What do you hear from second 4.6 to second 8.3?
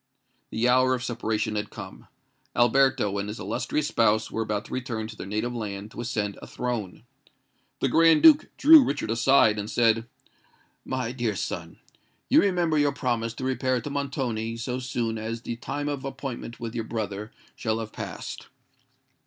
to return to their native land to ascend a throne. The Grand